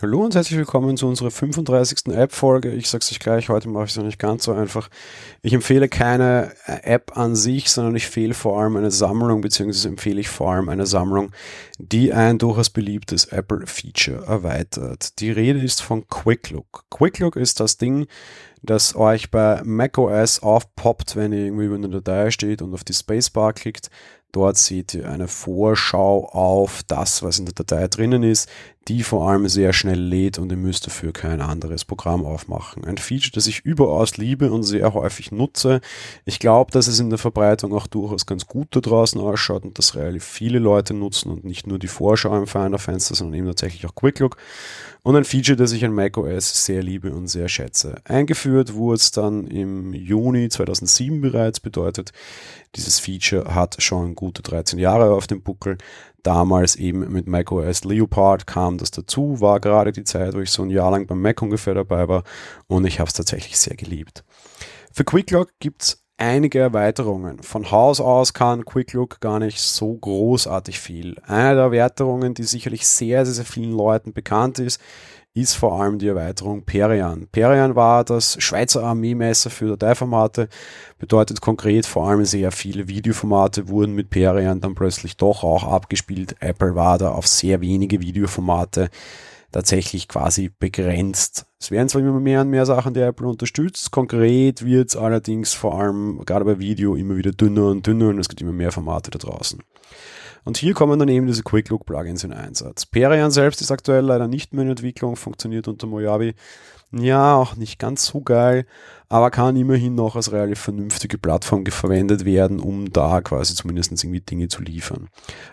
[0.00, 2.14] Hallo und herzlich willkommen zu unserer 35.
[2.14, 2.70] App-Folge.
[2.70, 4.88] Ich sag's euch gleich, heute mache ich es noch nicht ganz so einfach.
[5.42, 10.20] Ich empfehle keine App an sich, sondern ich empfehle vor allem eine Sammlung, beziehungsweise empfehle
[10.20, 11.32] ich vor allem eine Sammlung,
[11.78, 15.18] die ein durchaus beliebtes Apple-Feature erweitert.
[15.18, 16.84] Die Rede ist von Quick Look.
[16.90, 18.06] Quick Look ist das Ding,
[18.62, 22.94] das euch bei macOS aufpoppt, wenn ihr irgendwie über eine Datei steht und auf die
[22.94, 23.90] Spacebar klickt.
[24.32, 28.48] Dort seht ihr eine Vorschau auf das, was in der Datei drinnen ist,
[28.88, 32.84] die vor allem sehr schnell lädt und ihr müsst dafür kein anderes Programm aufmachen.
[32.84, 35.80] Ein Feature, das ich überaus liebe und sehr häufig nutze.
[36.26, 39.78] Ich glaube, dass es in der Verbreitung auch durchaus ganz gut da draußen ausschaut und
[39.78, 43.86] dass relativ viele Leute nutzen und nicht nur die Vorschau im Finder-Fenster, sondern eben tatsächlich
[43.86, 44.36] auch Quick Look.
[45.08, 47.94] Und ein Feature, das ich an macOS sehr liebe und sehr schätze.
[48.04, 52.12] Eingeführt wurde es dann im Juni 2007 bereits, bedeutet,
[52.76, 55.78] dieses Feature hat schon gute 13 Jahre auf dem Buckel.
[56.22, 60.62] Damals eben mit macOS Leopard kam das dazu, war gerade die Zeit, wo ich so
[60.62, 62.22] ein Jahr lang beim Mac ungefähr dabei war
[62.66, 64.24] und ich habe es tatsächlich sehr geliebt.
[64.92, 67.42] Für QuickLock gibt es einige Erweiterungen.
[67.42, 71.16] Von Haus aus kann QuickLook gar nicht so großartig viel.
[71.26, 74.80] Eine der Erweiterungen, die sicherlich sehr, sehr, sehr vielen Leuten bekannt ist,
[75.34, 77.28] ist vor allem die Erweiterung Perian.
[77.30, 80.48] Perian war das Schweizer Armeemesser für Dateiformate,
[80.98, 86.36] bedeutet konkret vor allem sehr viele Videoformate wurden mit Perian dann plötzlich doch auch abgespielt.
[86.40, 88.90] Apple war da auf sehr wenige Videoformate
[89.52, 91.47] tatsächlich quasi begrenzt.
[91.60, 93.90] Es werden zwar immer mehr und mehr Sachen, die Apple unterstützt.
[93.90, 98.20] Konkret wird es allerdings vor allem gerade bei Video immer wieder dünner und dünner und
[98.20, 99.60] es gibt immer mehr Formate da draußen.
[100.48, 102.86] Und hier kommen dann eben diese Quick Look Plugins in Einsatz.
[102.86, 106.32] Perian selbst ist aktuell leider nicht mehr in Entwicklung, funktioniert unter Mojave.
[106.90, 108.64] Ja, auch nicht ganz so geil,
[109.10, 114.22] aber kann immerhin noch als relativ vernünftige Plattform verwendet werden, um da quasi zumindest irgendwie
[114.22, 115.08] Dinge zu liefern.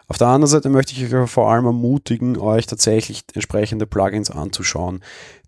[0.07, 5.03] Auf der anderen Seite möchte ich euch vor allem ermutigen, euch tatsächlich entsprechende Plugins anzuschauen,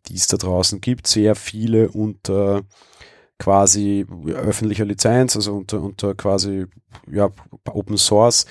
[0.09, 1.07] die es da draußen gibt.
[1.07, 2.63] Sehr viele unter
[3.39, 6.65] quasi öffentlicher Lizenz, also unter, unter quasi
[7.09, 7.29] ja,
[7.69, 8.45] Open Source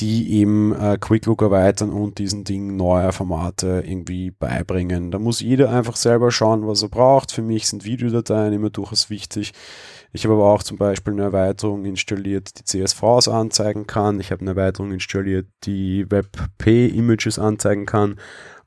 [0.00, 5.10] die eben äh, QuickLook erweitern und diesen Ding neue Formate irgendwie beibringen.
[5.10, 7.32] Da muss jeder einfach selber schauen, was er braucht.
[7.32, 9.52] Für mich sind Videodateien immer durchaus wichtig.
[10.12, 14.20] Ich habe aber auch zum Beispiel eine Erweiterung installiert, die CSVs anzeigen kann.
[14.20, 18.16] Ich habe eine Erweiterung installiert, die WebP-Images anzeigen kann.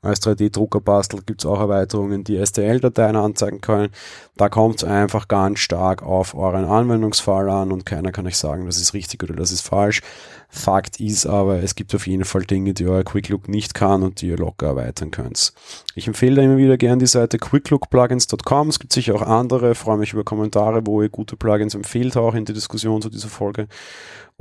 [0.04, 3.90] Als 3D-Druckerbastel gibt es auch Erweiterungen, die STL-Dateien anzeigen können.
[4.36, 8.66] Da kommt es einfach ganz stark auf euren Anwendungsfall an und keiner kann euch sagen,
[8.66, 10.02] das ist richtig oder das ist falsch.
[10.48, 14.20] Fakt ist aber, es gibt auf jeden Fall Dinge, die euer QuickLook nicht kann und
[14.20, 15.52] die ihr locker erweitern könnt.
[15.94, 18.68] Ich empfehle immer wieder gerne die Seite quicklookplugins.com.
[18.70, 19.70] Es gibt sicher auch andere.
[19.70, 23.08] Ich freue mich über Kommentare, wo ihr gute Plugins empfehlt, auch in der Diskussion zu
[23.08, 23.68] dieser Folge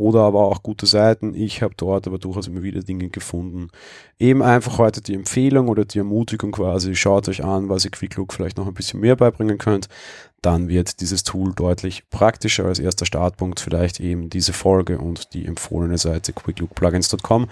[0.02, 1.36] oder aber auch gute Seiten.
[1.36, 3.70] Ich habe dort aber durchaus immer wieder Dinge gefunden.
[4.20, 8.34] Eben einfach heute die Empfehlung oder die Ermutigung quasi, schaut euch an, was ihr QuickLook
[8.34, 9.88] vielleicht noch ein bisschen mehr beibringen könnt.
[10.42, 15.46] Dann wird dieses Tool deutlich praktischer als erster Startpunkt vielleicht eben diese Folge und die
[15.46, 17.48] empfohlene Seite quicklookplugins.com.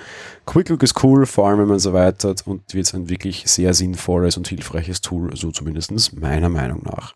[0.48, 4.38] QuickLook ist cool, vor allem wenn man es erweitert und wird ein wirklich sehr sinnvolles
[4.38, 7.14] und hilfreiches Tool, so zumindest meiner Meinung nach.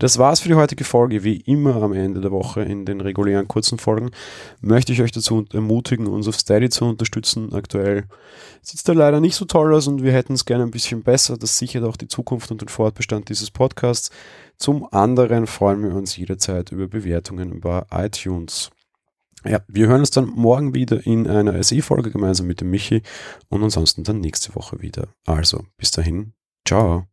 [0.00, 1.24] Das war's für die heutige Folge.
[1.24, 4.12] Wie immer am Ende der Woche in den regulären kurzen Folgen
[4.60, 7.52] möchte ich euch dazu ermutigen, uns auf Steady zu unterstützen.
[7.52, 8.04] Aktuell
[8.62, 11.02] sieht es da leider nicht so toll aus und wir hätten es gerne ein bisschen
[11.02, 11.36] besser.
[11.36, 14.10] Das sichert auch die Zukunft und den Fortbestand dieses Podcasts.
[14.56, 18.70] Zum anderen freuen wir uns jederzeit über Bewertungen bei iTunes.
[19.44, 23.02] Ja, wir hören uns dann morgen wieder in einer SE-Folge gemeinsam mit dem Michi
[23.48, 25.08] und ansonsten dann nächste Woche wieder.
[25.26, 27.06] Also, bis dahin, ciao.